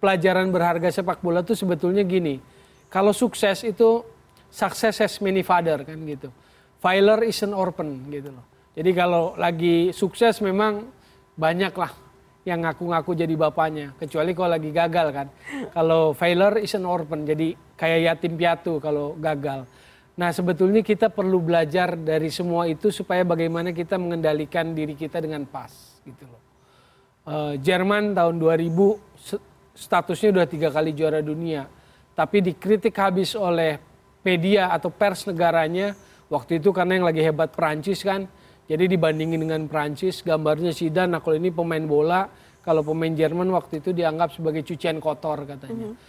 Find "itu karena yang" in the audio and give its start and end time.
36.60-37.06